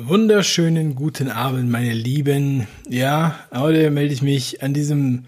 Wunderschönen 0.00 0.94
guten 0.94 1.28
Abend, 1.28 1.70
meine 1.70 1.92
Lieben. 1.92 2.68
Ja, 2.88 3.36
heute 3.52 3.90
melde 3.90 4.14
ich 4.14 4.22
mich 4.22 4.62
an 4.62 4.72
diesem 4.72 5.24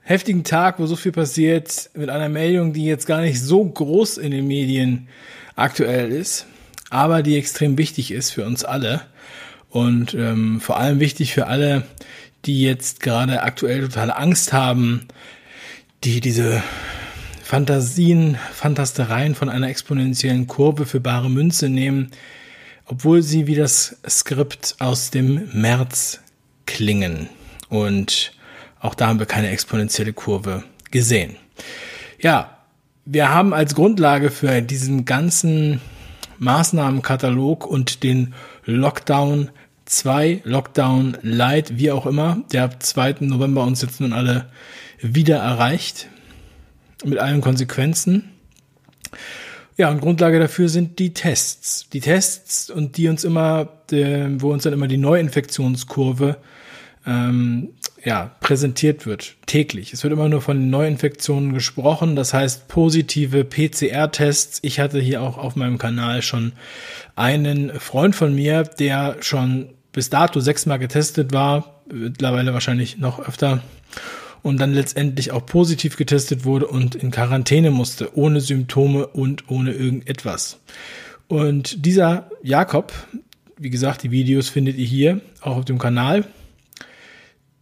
heftigen 0.00 0.44
Tag, 0.44 0.78
wo 0.78 0.86
so 0.86 0.96
viel 0.96 1.12
passiert, 1.12 1.90
mit 1.92 2.08
einer 2.08 2.30
Meldung, 2.30 2.72
die 2.72 2.86
jetzt 2.86 3.06
gar 3.06 3.20
nicht 3.20 3.38
so 3.38 3.62
groß 3.62 4.16
in 4.16 4.30
den 4.30 4.46
Medien 4.46 5.08
aktuell 5.56 6.10
ist, 6.10 6.46
aber 6.88 7.22
die 7.22 7.36
extrem 7.36 7.76
wichtig 7.76 8.10
ist 8.10 8.30
für 8.30 8.46
uns 8.46 8.64
alle 8.64 9.02
und 9.68 10.14
ähm, 10.14 10.62
vor 10.62 10.78
allem 10.78 11.00
wichtig 11.00 11.34
für 11.34 11.46
alle, 11.46 11.82
die 12.46 12.62
jetzt 12.62 13.00
gerade 13.00 13.42
aktuell 13.42 13.82
totale 13.82 14.16
Angst 14.16 14.54
haben, 14.54 15.06
die 16.04 16.22
diese 16.22 16.62
Fantasien, 17.42 18.38
Fantastereien 18.54 19.34
von 19.34 19.50
einer 19.50 19.68
exponentiellen 19.68 20.46
Kurve 20.46 20.86
für 20.86 21.00
bare 21.00 21.28
Münze 21.28 21.68
nehmen, 21.68 22.10
obwohl 22.88 23.22
sie 23.22 23.46
wie 23.46 23.54
das 23.54 23.96
Skript 24.08 24.76
aus 24.78 25.10
dem 25.10 25.48
März 25.52 26.20
klingen. 26.66 27.28
Und 27.68 28.32
auch 28.80 28.94
da 28.94 29.08
haben 29.08 29.18
wir 29.18 29.26
keine 29.26 29.50
exponentielle 29.50 30.12
Kurve 30.12 30.64
gesehen. 30.90 31.36
Ja, 32.20 32.58
wir 33.04 33.32
haben 33.32 33.54
als 33.54 33.74
Grundlage 33.74 34.30
für 34.30 34.60
diesen 34.62 35.04
ganzen 35.04 35.80
Maßnahmenkatalog 36.38 37.66
und 37.66 38.02
den 38.02 38.34
Lockdown 38.64 39.50
2, 39.86 40.42
Lockdown 40.44 41.16
Light, 41.22 41.78
wie 41.78 41.90
auch 41.90 42.06
immer, 42.06 42.42
der 42.52 42.64
ab 42.64 42.82
2. 42.82 43.16
November 43.20 43.64
uns 43.64 43.82
jetzt 43.82 44.00
nun 44.00 44.12
alle 44.12 44.46
wieder 45.00 45.38
erreicht, 45.38 46.08
mit 47.04 47.18
allen 47.18 47.40
Konsequenzen. 47.40 48.30
Ja, 49.78 49.90
und 49.90 50.00
Grundlage 50.00 50.40
dafür 50.40 50.68
sind 50.68 50.98
die 50.98 51.14
Tests. 51.14 51.88
Die 51.92 52.00
Tests 52.00 52.68
und 52.68 52.96
die 52.96 53.06
uns 53.08 53.22
immer, 53.22 53.68
wo 53.90 54.52
uns 54.52 54.64
dann 54.64 54.72
immer 54.72 54.88
die 54.88 54.98
Neuinfektionskurve 54.98 56.36
ähm, 57.06 57.68
ja, 58.04 58.32
präsentiert 58.40 59.06
wird, 59.06 59.36
täglich. 59.46 59.92
Es 59.92 60.02
wird 60.02 60.12
immer 60.12 60.28
nur 60.28 60.42
von 60.42 60.68
Neuinfektionen 60.68 61.54
gesprochen, 61.54 62.16
das 62.16 62.34
heißt 62.34 62.66
positive 62.66 63.44
PCR-Tests. 63.44 64.58
Ich 64.62 64.80
hatte 64.80 64.98
hier 64.98 65.22
auch 65.22 65.38
auf 65.38 65.54
meinem 65.54 65.78
Kanal 65.78 66.22
schon 66.22 66.52
einen 67.14 67.70
Freund 67.78 68.16
von 68.16 68.34
mir, 68.34 68.64
der 68.64 69.18
schon 69.20 69.68
bis 69.92 70.10
dato 70.10 70.40
sechsmal 70.40 70.80
getestet 70.80 71.32
war, 71.32 71.82
mittlerweile 71.88 72.52
wahrscheinlich 72.52 72.98
noch 72.98 73.20
öfter 73.20 73.62
und 74.42 74.60
dann 74.60 74.72
letztendlich 74.72 75.30
auch 75.32 75.44
positiv 75.44 75.96
getestet 75.96 76.44
wurde 76.44 76.66
und 76.66 76.94
in 76.94 77.10
Quarantäne 77.10 77.70
musste, 77.70 78.16
ohne 78.16 78.40
Symptome 78.40 79.06
und 79.06 79.50
ohne 79.50 79.72
irgendetwas. 79.72 80.58
Und 81.26 81.84
dieser 81.84 82.30
Jakob, 82.42 82.92
wie 83.56 83.70
gesagt, 83.70 84.02
die 84.02 84.10
Videos 84.10 84.48
findet 84.48 84.76
ihr 84.76 84.86
hier 84.86 85.20
auch 85.40 85.58
auf 85.58 85.64
dem 85.64 85.78
Kanal, 85.78 86.24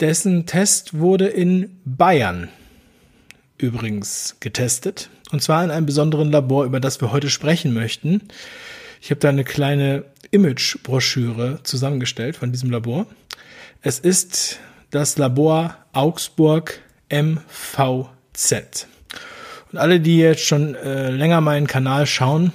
dessen 0.01 0.47
Test 0.47 0.99
wurde 0.99 1.27
in 1.27 1.81
Bayern 1.85 2.49
übrigens 3.59 4.37
getestet. 4.41 5.09
Und 5.33 5.43
zwar 5.43 5.65
in 5.65 5.71
einem 5.71 5.87
besonderen 5.87 6.31
Labor, 6.31 6.65
über 6.65 6.81
das 6.81 7.01
wir 7.01 7.11
heute 7.11 7.31
sprechen 7.31 7.75
möchten. 7.75 8.23
Ich 9.01 9.11
habe 9.11 9.21
da 9.21 9.29
eine 9.29 9.45
kleine 9.45 10.05
Image-Broschüre 10.31 11.61
zusammengestellt 11.63 12.37
von 12.37 12.53
diesem 12.53 12.71
Labor. 12.71 13.07
Es 13.83 13.99
ist 13.99 14.59
das 14.91 15.19
Labor 15.19 15.77
Augsburg 15.93 16.81
MVZ. 17.11 18.87
Und 19.73 19.79
alle, 19.79 20.01
die 20.01 20.19
jetzt 20.19 20.45
schon 20.45 20.75
äh, 20.75 21.11
länger 21.11 21.41
meinen 21.41 21.67
Kanal 21.67 22.07
schauen, 22.07 22.53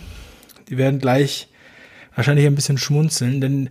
die 0.69 0.77
werden 0.77 0.99
gleich 0.99 1.47
wahrscheinlich 2.15 2.45
ein 2.45 2.55
bisschen 2.55 2.77
schmunzeln, 2.77 3.41
denn 3.41 3.69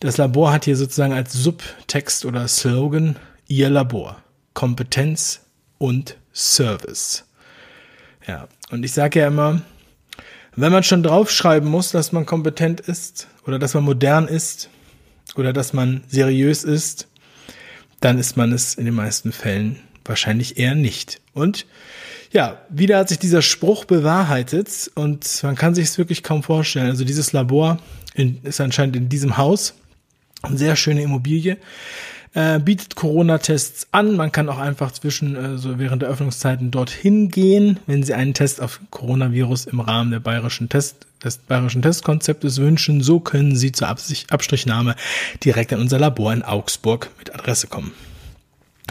das 0.00 0.16
Labor 0.16 0.52
hat 0.52 0.64
hier 0.64 0.76
sozusagen 0.76 1.12
als 1.12 1.32
Subtext 1.32 2.24
oder 2.24 2.48
Slogan 2.48 3.16
Ihr 3.46 3.68
Labor. 3.68 4.22
Kompetenz 4.54 5.42
und 5.78 6.16
Service. 6.32 7.24
Ja, 8.26 8.48
und 8.70 8.84
ich 8.84 8.92
sage 8.92 9.20
ja 9.20 9.26
immer, 9.28 9.62
wenn 10.56 10.72
man 10.72 10.82
schon 10.82 11.02
draufschreiben 11.02 11.68
muss, 11.68 11.90
dass 11.90 12.12
man 12.12 12.26
kompetent 12.26 12.80
ist 12.80 13.28
oder 13.46 13.58
dass 13.58 13.74
man 13.74 13.84
modern 13.84 14.28
ist 14.28 14.68
oder 15.36 15.52
dass 15.52 15.72
man 15.72 16.02
seriös 16.08 16.64
ist, 16.64 17.08
dann 18.00 18.18
ist 18.18 18.36
man 18.36 18.52
es 18.52 18.74
in 18.74 18.84
den 18.84 18.94
meisten 18.94 19.32
Fällen 19.32 19.78
wahrscheinlich 20.04 20.58
eher 20.58 20.74
nicht. 20.74 21.20
Und 21.34 21.66
ja, 22.32 22.60
wieder 22.68 22.98
hat 22.98 23.08
sich 23.08 23.18
dieser 23.18 23.42
Spruch 23.42 23.84
bewahrheitet 23.84 24.90
und 24.94 25.42
man 25.42 25.56
kann 25.56 25.74
sich 25.74 25.86
es 25.86 25.98
wirklich 25.98 26.22
kaum 26.22 26.42
vorstellen. 26.42 26.86
Also 26.86 27.04
dieses 27.04 27.32
Labor 27.32 27.78
in, 28.14 28.42
ist 28.42 28.60
anscheinend 28.60 28.96
in 28.96 29.08
diesem 29.08 29.36
Haus 29.36 29.74
eine 30.42 30.56
sehr 30.56 30.76
schöne 30.76 31.02
Immobilie. 31.02 31.58
Äh, 32.32 32.60
bietet 32.60 32.94
Corona-Tests 32.94 33.88
an. 33.90 34.14
Man 34.14 34.30
kann 34.30 34.48
auch 34.48 34.58
einfach 34.58 34.92
zwischen, 34.92 35.34
äh, 35.34 35.58
so 35.58 35.80
während 35.80 36.02
der 36.02 36.08
Öffnungszeiten 36.10 36.70
dorthin 36.70 37.28
gehen, 37.28 37.80
wenn 37.86 38.04
Sie 38.04 38.14
einen 38.14 38.34
Test 38.34 38.60
auf 38.60 38.80
Coronavirus 38.90 39.66
im 39.66 39.80
Rahmen 39.80 40.12
der 40.12 40.20
bayerischen 40.20 40.68
Test, 40.68 41.06
des 41.24 41.38
bayerischen 41.38 41.82
Testkonzeptes 41.82 42.58
wünschen. 42.58 43.02
So 43.02 43.18
können 43.18 43.56
Sie 43.56 43.72
zur 43.72 43.88
Absicht, 43.88 44.30
Abstrichnahme 44.30 44.94
direkt 45.44 45.72
in 45.72 45.80
unser 45.80 45.98
Labor 45.98 46.32
in 46.32 46.44
Augsburg 46.44 47.10
mit 47.18 47.34
Adresse 47.34 47.66
kommen. 47.66 47.92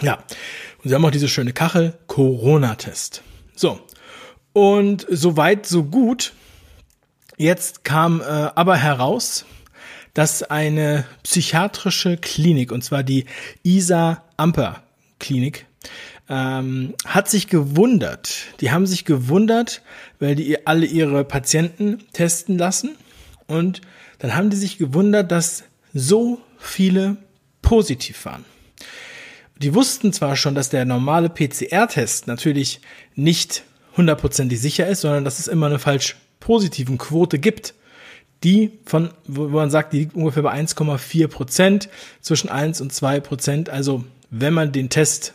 Ja. 0.01 0.15
Und 0.83 0.89
Sie 0.89 0.93
haben 0.93 1.05
auch 1.05 1.11
diese 1.11 1.29
schöne 1.29 1.53
Kachel, 1.53 1.93
Corona-Test. 2.07 3.21
So. 3.55 3.79
Und 4.51 5.05
soweit, 5.09 5.65
so 5.65 5.85
gut. 5.85 6.33
Jetzt 7.37 7.85
kam 7.85 8.19
äh, 8.19 8.25
aber 8.25 8.75
heraus, 8.75 9.45
dass 10.13 10.43
eine 10.43 11.05
psychiatrische 11.23 12.17
Klinik, 12.17 12.71
und 12.71 12.83
zwar 12.83 13.03
die 13.03 13.25
Isa 13.63 14.23
Amper 14.37 14.83
Klinik, 15.19 15.65
ähm, 16.29 16.93
hat 17.05 17.29
sich 17.29 17.47
gewundert. 17.47 18.45
Die 18.61 18.71
haben 18.71 18.85
sich 18.85 19.05
gewundert, 19.05 19.81
weil 20.19 20.35
die 20.35 20.67
alle 20.67 20.85
ihre 20.85 21.23
Patienten 21.23 22.03
testen 22.13 22.57
lassen. 22.57 22.95
Und 23.47 23.81
dann 24.19 24.35
haben 24.35 24.49
die 24.49 24.57
sich 24.57 24.77
gewundert, 24.77 25.31
dass 25.31 25.63
so 25.93 26.39
viele 26.59 27.17
positiv 27.61 28.25
waren. 28.25 28.45
Die 29.57 29.73
wussten 29.73 30.13
zwar 30.13 30.35
schon, 30.35 30.55
dass 30.55 30.69
der 30.69 30.85
normale 30.85 31.29
PCR-Test 31.29 32.27
natürlich 32.27 32.79
nicht 33.15 33.63
hundertprozentig 33.97 34.61
sicher 34.61 34.87
ist, 34.87 35.01
sondern 35.01 35.25
dass 35.25 35.39
es 35.39 35.47
immer 35.47 35.65
eine 35.65 35.79
falsch 35.79 36.15
positiven 36.39 36.97
Quote 36.97 37.39
gibt 37.39 37.73
die 38.43 38.79
von, 38.85 39.09
wo 39.27 39.47
man 39.47 39.69
sagt, 39.69 39.93
die 39.93 39.99
liegt 39.99 40.15
ungefähr 40.15 40.43
bei 40.43 40.53
1,4 40.53 41.27
Prozent, 41.27 41.89
zwischen 42.21 42.49
1 42.49 42.81
und 42.81 42.93
2 42.93 43.19
Prozent. 43.19 43.69
Also 43.69 44.03
wenn 44.29 44.53
man 44.53 44.71
den 44.71 44.89
Test 44.89 45.33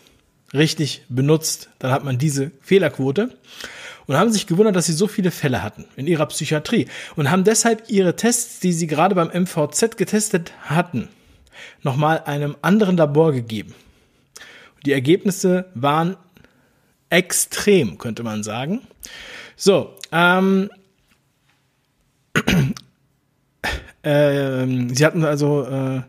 richtig 0.53 1.03
benutzt, 1.09 1.69
dann 1.79 1.91
hat 1.91 2.05
man 2.05 2.19
diese 2.19 2.51
Fehlerquote. 2.61 3.37
Und 4.07 4.17
haben 4.17 4.31
sich 4.31 4.47
gewundert, 4.47 4.77
dass 4.77 4.85
sie 4.85 4.93
so 4.93 5.07
viele 5.07 5.31
Fälle 5.31 5.63
hatten 5.63 5.87
in 5.97 6.07
ihrer 6.07 6.27
Psychiatrie 6.27 6.89
und 7.17 7.31
haben 7.31 7.43
deshalb 7.43 7.89
ihre 7.89 8.17
Tests, 8.17 8.61
die 8.61 8.75
sie 8.75 8.87
gerade 8.87 9.15
beim 9.15 9.29
MVZ 9.29 9.97
getestet 9.97 10.53
hatten, 10.65 11.09
nochmal 11.83 12.23
einem 12.27 12.55
anderen 12.61 12.99
Labor 12.99 13.33
gegeben. 13.33 13.75
Die 14.85 14.93
Ergebnisse 14.93 15.71
waren 15.75 16.19
extrem, 17.09 17.97
könnte 17.97 18.23
man 18.23 18.43
sagen. 18.43 18.83
So, 19.57 19.97
ähm, 20.13 20.69
ähm, 24.05 24.95
sie 24.95 25.05
hatten 25.05 25.25
also, 25.25 25.65
äh, 25.65 26.03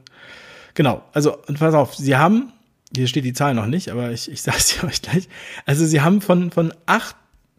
genau, 0.74 1.04
also 1.14 1.38
pass 1.58 1.74
auf, 1.74 1.96
sie 1.96 2.16
haben, 2.16 2.52
hier 2.96 3.08
steht 3.08 3.26
die 3.26 3.34
Zahl 3.34 3.54
noch 3.54 3.66
nicht, 3.66 3.90
aber 3.90 4.12
ich, 4.12 4.32
ich 4.32 4.42
sage 4.44 4.58
es 4.58 4.84
euch 4.84 5.02
gleich. 5.02 5.28
Also 5.66 5.86
sie 5.86 6.02
haben 6.02 6.22
von, 6.22 6.52
von 6.52 6.74
acht, 6.86 7.16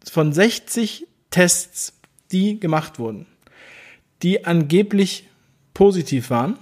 von 0.09 0.31
60 0.31 1.07
Tests, 1.29 1.93
die 2.31 2.59
gemacht 2.59 2.99
wurden, 2.99 3.25
die 4.23 4.45
angeblich 4.45 5.27
positiv 5.73 6.29
waren, 6.29 6.57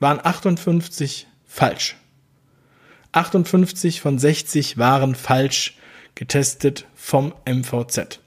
waren 0.00 0.20
58 0.22 1.26
falsch. 1.46 1.96
58 3.12 4.00
von 4.00 4.18
60 4.18 4.78
waren 4.78 5.14
falsch 5.14 5.76
getestet 6.14 6.86
vom 6.94 7.32
MVZ. 7.46 8.20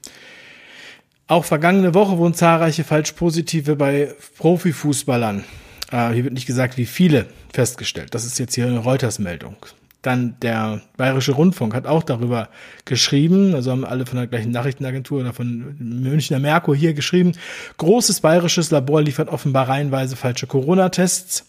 Auch 1.32 1.46
vergangene 1.46 1.94
Woche 1.94 2.18
wurden 2.18 2.34
zahlreiche 2.34 2.84
Falschpositive 2.84 3.74
bei 3.74 4.12
Profifußballern, 4.36 5.44
äh, 5.90 6.10
hier 6.10 6.24
wird 6.24 6.34
nicht 6.34 6.44
gesagt, 6.44 6.76
wie 6.76 6.84
viele, 6.84 7.24
festgestellt. 7.54 8.14
Das 8.14 8.26
ist 8.26 8.38
jetzt 8.38 8.54
hier 8.54 8.66
eine 8.66 8.80
Reuters-Meldung. 8.80 9.56
Dann 10.02 10.36
der 10.42 10.82
Bayerische 10.98 11.32
Rundfunk 11.32 11.74
hat 11.74 11.86
auch 11.86 12.02
darüber 12.02 12.50
geschrieben, 12.84 13.54
also 13.54 13.70
haben 13.70 13.86
alle 13.86 14.04
von 14.04 14.18
der 14.18 14.26
gleichen 14.26 14.50
Nachrichtenagentur 14.50 15.22
oder 15.22 15.32
von 15.32 15.74
Münchner 15.78 16.38
Merkur 16.38 16.76
hier 16.76 16.92
geschrieben, 16.92 17.32
großes 17.78 18.20
bayerisches 18.20 18.70
Labor 18.70 19.00
liefert 19.00 19.30
offenbar 19.30 19.70
reihenweise 19.70 20.16
falsche 20.16 20.46
Corona-Tests. 20.46 21.46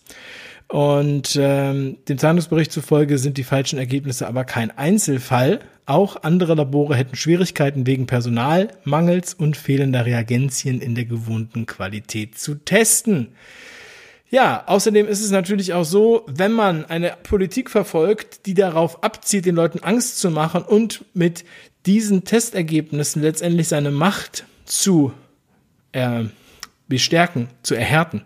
Und 0.68 1.38
ähm, 1.40 1.98
dem 2.08 2.18
Zeitungsbericht 2.18 2.72
zufolge 2.72 3.18
sind 3.18 3.38
die 3.38 3.44
falschen 3.44 3.78
Ergebnisse 3.78 4.28
aber 4.28 4.44
kein 4.44 4.72
Einzelfall. 4.72 5.60
Auch 5.86 6.24
andere 6.24 6.56
Labore 6.56 6.96
hätten 6.96 7.16
Schwierigkeiten 7.16 7.86
wegen 7.86 8.08
Personalmangels 8.08 9.34
und 9.34 9.58
fehlender 9.58 10.06
Reagenzien 10.06 10.82
in 10.82 10.96
der 10.96 11.06
gewohnten 11.06 11.66
Qualität 11.66 12.40
zu 12.40 12.56
testen. 12.56 13.30
Ja, 14.34 14.64
außerdem 14.66 15.08
ist 15.08 15.22
es 15.22 15.30
natürlich 15.30 15.74
auch 15.74 15.84
so, 15.84 16.26
wenn 16.28 16.54
man 16.54 16.86
eine 16.86 17.16
Politik 17.22 17.70
verfolgt, 17.70 18.48
die 18.48 18.56
darauf 18.56 19.04
abzielt, 19.04 19.46
den 19.46 19.54
Leuten 19.54 19.84
Angst 19.84 20.18
zu 20.20 20.32
machen 20.32 20.64
und 20.64 21.06
mit 21.14 21.46
diesen 21.86 22.24
Testergebnissen 22.24 23.22
letztendlich 23.22 23.68
seine 23.68 23.92
Macht 23.92 24.46
zu 24.66 25.14
äh, 25.92 26.24
bestärken, 26.88 27.50
zu 27.62 27.76
erhärten. 27.76 28.24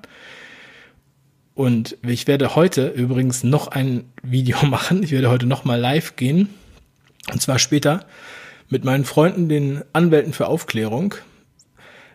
Und 1.57 1.98
ich 2.06 2.27
werde 2.27 2.56
heute 2.56 2.88
übrigens 2.88 3.44
noch 3.44 3.68
ein 3.68 4.06
Video 4.21 4.63
machen. 4.65 5.01
Ich 5.01 5.12
werde 5.12 5.30
heute 5.30 5.48
noch 5.48 5.65
mal 5.65 5.80
live 5.80 6.15
gehen. 6.15 6.50
Und 7.33 7.42
zwar 7.42 7.59
später 7.59 8.06
mit 8.69 8.86
meinen 8.86 9.06
Freunden, 9.06 9.50
den 9.50 9.83
Anwälten 9.92 10.33
für 10.33 10.48
Aufklärung 10.48 11.15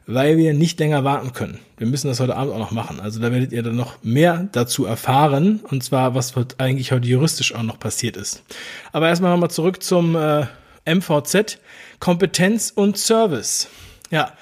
weil 0.07 0.37
wir 0.37 0.53
nicht 0.55 0.79
länger 0.81 1.05
warten 1.05 1.33
können. 1.33 1.59
Wir 1.77 1.87
müssen 1.87 2.09
das 2.09 2.21
heute 2.21 2.37
Abend 2.37 2.53
auch 2.53 2.59
noch 2.59 2.71
machen. 2.73 3.01
Also 3.01 3.21
da 3.21 3.31
werdet 3.31 3.53
ihr 3.53 3.63
dann 3.63 3.77
noch 3.77 4.03
mehr 4.03 4.49
dazu 4.53 4.85
erfahren. 4.85 5.61
Und 5.71 5.85
zwar, 5.85 6.15
was 6.15 6.35
eigentlich 6.59 6.93
heute 6.93 7.07
juristisch 7.07 7.55
auch 7.55 7.63
noch 7.63 7.79
passiert 7.79 8.17
ist. 8.17 8.43
Aber 8.93 9.09
erstmal 9.09 9.31
nochmal 9.31 9.51
zurück 9.51 9.83
zum 9.83 10.17
äh, 10.17 10.47
MVZ. 10.87 11.59
Kompetenz 12.01 12.73
und 12.75 12.99
Service. 12.99 13.69
Ja, 14.11 14.33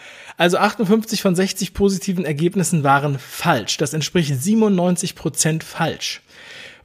also 0.41 0.57
58 0.57 1.21
von 1.21 1.35
60 1.35 1.75
positiven 1.75 2.25
Ergebnissen 2.25 2.83
waren 2.83 3.19
falsch. 3.19 3.77
Das 3.77 3.93
entspricht 3.93 4.35
97 4.35 5.15
Prozent 5.15 5.63
falsch. 5.63 6.23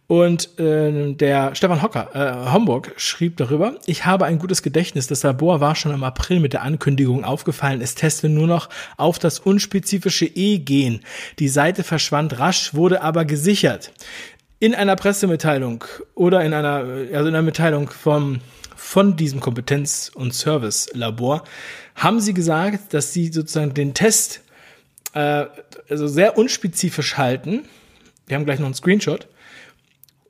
Und 0.07 0.59
äh, 0.59 1.13
der 1.13 1.55
Stefan 1.55 1.81
Hocker, 1.81 2.09
äh, 2.13 2.51
Homburg, 2.51 2.91
schrieb 2.97 3.37
darüber, 3.37 3.75
ich 3.85 4.05
habe 4.05 4.25
ein 4.25 4.39
gutes 4.39 4.61
Gedächtnis. 4.61 5.07
Das 5.07 5.23
Labor 5.23 5.61
war 5.61 5.75
schon 5.75 5.93
im 5.93 6.03
April 6.03 6.41
mit 6.41 6.51
der 6.51 6.63
Ankündigung 6.63 7.23
aufgefallen, 7.23 7.79
es 7.79 7.95
teste 7.95 8.27
nur 8.27 8.45
noch 8.45 8.67
auf 8.97 9.19
das 9.19 9.39
unspezifische 9.39 10.25
E-Gen. 10.25 10.99
Die 11.39 11.47
Seite 11.47 11.83
verschwand 11.83 12.37
rasch, 12.37 12.73
wurde 12.73 13.01
aber 13.01 13.23
gesichert. 13.23 13.93
In 14.59 14.75
einer 14.75 14.97
Pressemitteilung 14.97 15.85
oder 16.13 16.43
in 16.43 16.53
einer, 16.53 16.83
also 17.13 17.29
in 17.29 17.35
einer 17.35 17.41
Mitteilung 17.41 17.89
vom, 17.89 18.41
von 18.75 19.15
diesem 19.15 19.39
Kompetenz- 19.39 20.11
und 20.13 20.33
Service-Labor 20.33 21.43
haben 21.95 22.19
sie 22.19 22.33
gesagt, 22.33 22.93
dass 22.93 23.13
sie 23.13 23.31
sozusagen 23.31 23.73
den 23.73 23.93
Test 23.93 24.41
äh, 25.13 25.45
also 25.89 26.07
sehr 26.07 26.37
unspezifisch 26.37 27.17
halten. 27.17 27.65
Wir 28.27 28.37
haben 28.37 28.45
gleich 28.45 28.59
noch 28.59 28.65
einen 28.65 28.75
Screenshot 28.75 29.27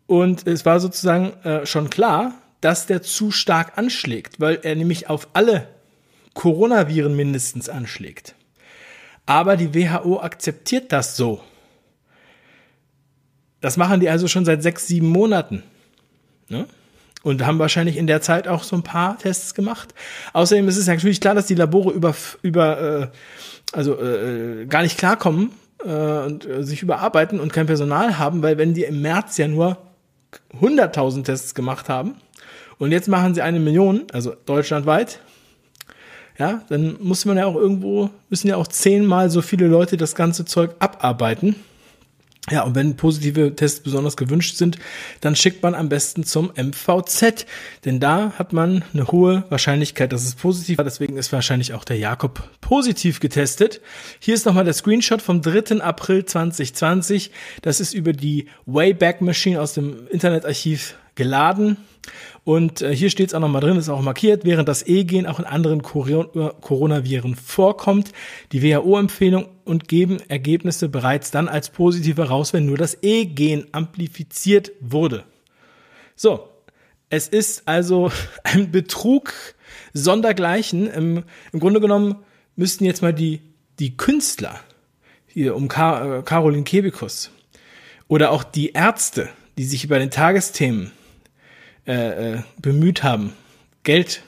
und 0.07 0.47
es 0.47 0.65
war 0.65 0.80
sozusagen 0.80 1.33
äh, 1.44 1.65
schon 1.65 1.89
klar, 1.89 2.33
dass 2.62 2.88
der 2.88 3.01
zu 3.01 3.31
stark 3.31 3.77
anschlägt, 3.77 4.39
weil 4.39 4.59
er 4.63 4.75
nämlich 4.75 5.09
auf 5.09 5.27
alle 5.33 5.68
Coronaviren 6.33 7.15
mindestens 7.15 7.69
anschlägt. 7.69 8.36
Aber 9.25 9.57
die 9.57 9.74
WHO 9.74 10.19
akzeptiert 10.19 10.92
das 10.92 11.18
so. 11.18 11.42
Das 13.62 13.77
machen 13.77 14.00
die 14.00 14.09
also 14.09 14.27
schon 14.27 14.45
seit 14.45 14.62
sechs, 14.62 14.88
sieben 14.88 15.07
Monaten. 15.07 15.63
Ne? 16.50 16.68
Und 17.25 17.44
haben 17.44 17.57
wahrscheinlich 17.57 17.98
in 17.98 18.06
der 18.06 18.22
Zeit 18.22 18.48
auch 18.48 18.62
so 18.62 18.75
ein 18.75 18.83
paar 18.83 19.18
Tests 19.18 19.56
gemacht. 19.56 19.95
Außerdem 20.33 20.68
ist 20.68 20.77
es 20.77 20.86
natürlich 20.86 21.19
klar, 21.19 21.33
dass 21.33 21.48
die 21.48 21.56
Labore 21.56 21.92
über, 21.92 22.13
über 22.44 23.01
äh, 23.01 23.07
also 23.72 24.00
äh, 24.00 24.68
gar 24.68 24.83
nicht 24.83 24.95
klarkommen 25.00 25.50
äh, 25.83 25.89
und 25.89 26.45
äh, 26.45 26.63
sich 26.63 26.83
überarbeiten 26.83 27.39
und 27.39 27.51
kein 27.51 27.66
Personal 27.66 28.19
haben, 28.19 28.44
weil 28.44 28.60
wenn 28.60 28.75
die 28.75 28.83
im 28.83 29.01
März 29.01 29.38
ja 29.38 29.48
nur 29.48 29.80
100.000 30.62 31.24
Tests 31.24 31.56
gemacht 31.56 31.89
haben 31.89 32.13
und 32.77 32.92
jetzt 32.92 33.07
machen 33.07 33.33
sie 33.33 33.42
eine 33.42 33.60
Million, 33.60 34.04
also 34.13 34.36
deutschlandweit, 34.45 35.19
ja, 36.38 36.62
dann 36.69 36.98
muss 37.01 37.25
man 37.25 37.38
ja 37.38 37.48
auch 37.48 37.56
irgendwo, 37.56 38.12
müssen 38.30 38.50
ja 38.50 38.57
auch 38.57 38.68
zehnmal 38.68 39.31
so 39.31 39.42
viele 39.42 39.66
Leute 39.66 39.98
das 39.98 40.13
ganze 40.13 40.45
Zeug 40.45 40.75
abarbeiten. 40.78 41.56
Ja, 42.51 42.62
und 42.62 42.75
wenn 42.75 42.95
positive 42.95 43.56
Tests 43.56 43.80
besonders 43.80 44.18
gewünscht 44.18 44.56
sind, 44.56 44.77
dann 45.19 45.36
schickt 45.36 45.63
man 45.63 45.74
am 45.74 45.89
besten 45.89 46.24
zum 46.24 46.51
MVZ, 46.56 47.47
denn 47.86 48.00
da 48.00 48.33
hat 48.38 48.53
man 48.53 48.83
eine 48.94 49.07
hohe 49.07 49.45
Wahrscheinlichkeit, 49.50 50.13
dass 50.13 50.24
es 50.24 50.36
positiv 50.36 50.77
war. 50.77 50.86
Deswegen 50.86 51.18
ist 51.18 51.33
wahrscheinlich 51.33 51.74
auch 51.74 51.83
der 51.83 51.97
Jakob 51.97 52.47
positiv 52.62 53.19
getestet. 53.19 53.81
Hier 54.19 54.36
ist 54.36 54.45
nochmal 54.45 54.63
der 54.63 54.75
Screenshot 54.75 55.24
vom 55.24 55.42
3. 55.42 55.81
April 55.81 56.25
2020. 56.25 57.31
Das 57.63 57.80
ist 57.80 57.94
über 57.94 58.13
die 58.13 58.47
Wayback 58.68 59.21
Machine 59.21 59.59
aus 59.59 59.74
dem 59.74 60.07
Internetarchiv 60.07 60.95
geladen. 61.15 61.77
Und 62.44 62.81
äh, 62.81 62.95
hier 62.95 63.09
steht 63.09 63.29
es 63.29 63.33
auch 63.33 63.39
nochmal 63.39 63.62
drin, 63.62 63.77
ist 63.77 63.89
auch 63.89 64.01
markiert, 64.01 64.45
während 64.45 64.69
das 64.69 64.85
E-Gen 64.85 65.25
auch 65.25 65.39
in 65.39 65.45
anderen 65.45 65.81
Coronaviren 65.81 67.35
vorkommt. 67.35 68.12
Die 68.51 68.62
WHO-Empfehlung 68.62 69.47
und 69.63 69.88
geben 69.88 70.19
Ergebnisse 70.27 70.88
bereits 70.88 71.31
dann 71.31 71.47
als 71.47 71.71
positiv 71.71 72.17
heraus, 72.17 72.53
wenn 72.53 72.67
nur 72.67 72.77
das 72.77 73.00
E-Gen 73.01 73.65
amplifiziert 73.71 74.71
wurde. 74.79 75.23
So, 76.15 76.47
es 77.09 77.27
ist 77.27 77.68
also 77.68 78.11
ein 78.44 78.71
Betrug 78.71 79.33
sondergleichen. 79.94 80.88
Im, 80.88 81.23
im 81.51 81.59
Grunde 81.59 81.81
genommen 81.81 82.18
müssten 82.56 82.85
jetzt 82.85 83.01
mal 83.01 83.13
die, 83.13 83.41
die 83.79 83.97
Künstler, 83.97 84.59
hier 85.25 85.56
um 85.56 85.68
Kar 85.68 86.19
äh, 86.19 86.21
Caroline 86.21 86.63
Kebekus, 86.63 87.31
oder 88.07 88.29
auch 88.29 88.44
die 88.44 88.73
Ärzte, 88.73 89.29
die 89.57 89.63
sich 89.63 89.83
über 89.83 89.97
den 89.97 90.11
Tagesthemen 90.11 90.91
äh, 91.87 92.33
äh, 92.33 92.41
bemüht 92.61 93.03
haben, 93.03 93.33
Geld 93.83 94.23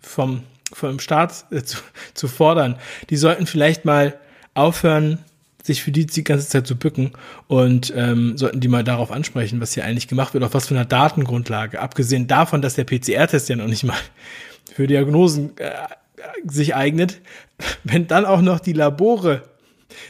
vom, 0.00 0.42
vom 0.72 0.98
Staat 0.98 1.44
äh, 1.50 1.62
zu, 1.62 1.78
zu 2.14 2.28
fordern, 2.28 2.76
die 3.10 3.16
sollten 3.16 3.46
vielleicht 3.46 3.84
mal 3.84 4.18
aufhören, 4.54 5.18
sich 5.62 5.82
für 5.82 5.92
die 5.92 6.06
die 6.06 6.24
ganze 6.24 6.48
Zeit 6.48 6.66
zu 6.66 6.76
bücken 6.76 7.12
und 7.46 7.92
ähm, 7.96 8.36
sollten 8.36 8.60
die 8.60 8.68
mal 8.68 8.82
darauf 8.82 9.12
ansprechen, 9.12 9.60
was 9.60 9.74
hier 9.74 9.84
eigentlich 9.84 10.08
gemacht 10.08 10.34
wird, 10.34 10.42
auf 10.42 10.54
was 10.54 10.68
für 10.68 10.74
einer 10.74 10.84
Datengrundlage. 10.84 11.80
Abgesehen 11.80 12.26
davon, 12.26 12.62
dass 12.62 12.74
der 12.74 12.84
PCR-Test 12.84 13.48
ja 13.48 13.56
noch 13.56 13.68
nicht 13.68 13.84
mal 13.84 13.98
für 14.74 14.86
Diagnosen 14.86 15.56
äh, 15.58 15.70
sich 16.46 16.74
eignet, 16.74 17.20
wenn 17.84 18.06
dann 18.06 18.24
auch 18.24 18.40
noch 18.40 18.58
die 18.58 18.72
Labore 18.72 19.42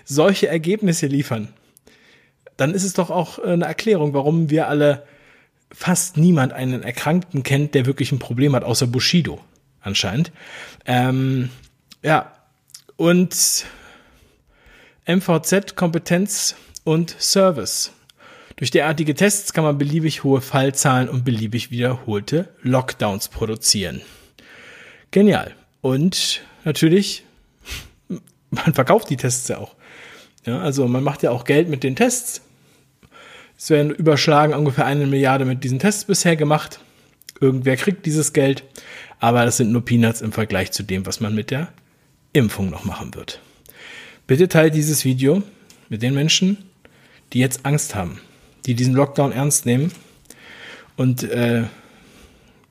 solche 0.05 0.49
Ergebnisse 0.49 1.07
liefern, 1.07 1.49
dann 2.57 2.75
ist 2.75 2.85
es 2.85 2.93
doch 2.93 3.11
auch 3.11 3.39
eine 3.39 3.65
Erklärung, 3.65 4.15
warum 4.15 4.51
wir 4.51 4.69
alle 4.69 5.05
fast 5.73 6.17
niemand 6.17 6.53
einen 6.53 6.83
Erkrankten 6.83 7.43
kennt, 7.43 7.75
der 7.75 7.87
wirklich 7.87 8.13
ein 8.13 8.19
Problem 8.19 8.55
hat, 8.55 8.65
außer 8.65 8.87
Bushido 8.87 9.41
anscheinend. 9.81 10.33
Ähm, 10.87 11.51
ja, 12.03 12.33
und 12.97 13.67
MVZ, 15.07 15.75
Kompetenz 15.77 16.55
und 16.85 17.17
Service. 17.19 17.93
Durch 18.57 18.71
derartige 18.71 19.15
Tests 19.15 19.53
kann 19.53 19.65
man 19.65 19.79
beliebig 19.79 20.25
hohe 20.25 20.41
Fallzahlen 20.41 21.09
und 21.09 21.25
beliebig 21.25 21.71
wiederholte 21.71 22.49
Lockdowns 22.63 23.29
produzieren. 23.29 24.03
Genial. 25.11 25.55
Und 25.81 26.43
natürlich, 26.65 27.25
man 28.51 28.75
verkauft 28.75 29.11
die 29.11 29.17
Tests 29.17 29.49
ja 29.49 29.59
auch. 29.59 29.75
Ja, 30.45 30.61
also 30.61 30.87
man 30.87 31.03
macht 31.03 31.23
ja 31.23 31.31
auch 31.31 31.45
Geld 31.45 31.69
mit 31.69 31.83
den 31.83 31.97
Tests. 31.97 32.43
Es 33.63 33.71
werden 33.71 33.93
überschlagen 33.93 34.55
ungefähr 34.55 34.87
eine 34.87 35.07
Milliarde 35.07 35.45
mit 35.45 35.63
diesen 35.63 35.79
Tests 35.79 36.05
bisher 36.05 36.35
gemacht. 36.35 36.81
Irgendwer 37.41 37.77
kriegt 37.77 38.05
dieses 38.07 38.33
Geld, 38.33 38.65
aber 39.21 39.45
das 39.45 39.57
sind 39.57 39.71
nur 39.71 39.85
Peanuts 39.85 40.21
im 40.21 40.33
Vergleich 40.33 40.73
zu 40.73 40.83
dem, 40.83 41.07
was 41.07 41.21
man 41.21 41.33
mit 41.33 41.53
der 41.53 41.73
Impfung 42.33 42.71
noch 42.71 42.85
machen 42.85 43.15
wird. 43.15 43.41
Bitte 44.27 44.49
teilt 44.49 44.75
dieses 44.75 45.05
Video 45.05 45.45
mit 45.89 46.03
den 46.03 46.13
Menschen, 46.13 46.59
die 47.33 47.39
jetzt 47.39 47.65
Angst 47.65 47.95
haben, 47.95 48.19
die 48.67 48.75
diesen 48.75 48.95
Lockdown 48.95 49.31
ernst 49.31 49.65
nehmen 49.65 49.93
und 50.97 51.23
äh, 51.23 51.63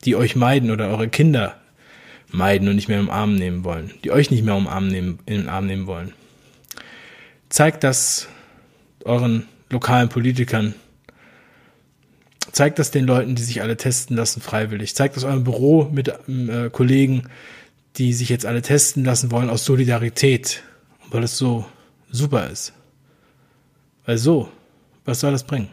die 0.03 0.17
euch 0.17 0.35
meiden 0.35 0.71
oder 0.71 0.89
eure 0.89 1.07
Kinder 1.07 1.55
meiden 2.31 2.67
und 2.67 2.75
nicht 2.75 2.89
mehr 2.89 2.99
im 2.99 3.09
Arm 3.09 3.35
nehmen 3.35 3.63
wollen, 3.63 3.93
die 4.03 4.11
euch 4.11 4.29
nicht 4.29 4.43
mehr 4.43 4.57
im 4.57 4.67
Arm 4.67 4.89
nehmen, 4.89 5.19
in 5.25 5.37
den 5.37 5.47
Arm 5.47 5.67
nehmen 5.67 5.87
wollen. 5.87 6.11
Zeigt 7.47 7.85
das 7.85 8.27
euren 9.05 9.47
lokalen 9.71 10.09
Politikern. 10.09 10.75
Zeigt 12.51 12.79
das 12.79 12.91
den 12.91 13.05
Leuten, 13.05 13.35
die 13.35 13.43
sich 13.43 13.61
alle 13.61 13.77
testen 13.77 14.17
lassen, 14.17 14.41
freiwillig. 14.41 14.95
Zeigt 14.95 15.15
das 15.15 15.23
eurem 15.23 15.43
Büro 15.43 15.89
mit 15.91 16.09
äh, 16.09 16.69
Kollegen, 16.71 17.23
die 17.97 18.13
sich 18.13 18.29
jetzt 18.29 18.45
alle 18.45 18.61
testen 18.61 19.05
lassen 19.05 19.31
wollen, 19.31 19.49
aus 19.49 19.65
Solidarität. 19.65 20.63
Weil 21.09 21.23
es 21.23 21.37
so 21.37 21.65
super 22.09 22.49
ist. 22.49 22.73
Weil 24.05 24.17
so, 24.17 24.49
was 25.05 25.19
soll 25.19 25.31
das 25.31 25.45
bringen? 25.45 25.69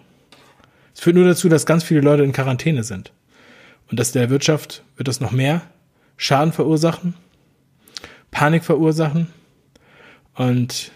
Es 0.95 1.01
führt 1.01 1.17
nur 1.17 1.27
dazu, 1.27 1.49
dass 1.49 1.67
ganz 1.67 1.85
viele 1.85 2.01
Leute 2.01 2.23
in 2.23 2.33
Quarantäne 2.33 2.85
sind. 2.85 3.13
Und 3.91 3.99
dass 3.99 4.13
der 4.13 4.31
Wirtschaft 4.31 4.83
wird 4.97 5.09
das 5.09 5.21
noch 5.21 5.33
mehr 5.33 5.63
Schaden 6.17 6.53
verursachen, 6.53 7.15
Panik 8.31 8.65
verursachen 8.65 9.29
und 10.35 10.91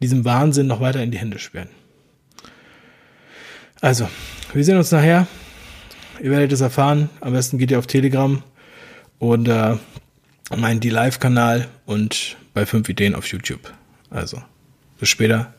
diesem 0.00 0.24
Wahnsinn 0.24 0.68
noch 0.68 0.80
weiter 0.80 1.02
in 1.02 1.10
die 1.10 1.18
Hände 1.18 1.38
sperren. 1.38 1.68
Also, 3.84 4.08
wir 4.54 4.64
sehen 4.64 4.78
uns 4.78 4.92
nachher. 4.92 5.26
Ihr 6.18 6.30
werdet 6.30 6.52
es 6.52 6.62
erfahren. 6.62 7.10
Am 7.20 7.34
besten 7.34 7.58
geht 7.58 7.70
ihr 7.70 7.78
auf 7.78 7.86
Telegram 7.86 8.42
oder 9.18 9.78
meinen 10.56 10.80
die 10.80 10.88
Live-Kanal 10.88 11.68
und 11.84 12.38
bei 12.54 12.64
5 12.64 12.88
Ideen 12.88 13.14
auf 13.14 13.26
YouTube. 13.26 13.60
Also, 14.08 14.42
bis 14.98 15.10
später. 15.10 15.52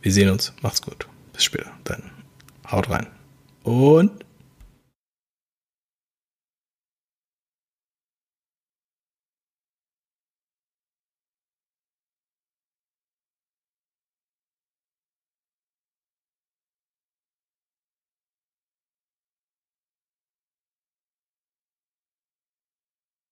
Wir 0.00 0.10
sehen 0.10 0.30
uns. 0.30 0.54
Macht's 0.62 0.80
gut. 0.80 1.06
Bis 1.34 1.44
später. 1.44 1.70
Dann 1.84 2.02
haut 2.70 2.88
rein. 2.88 3.08
Und 3.62 4.24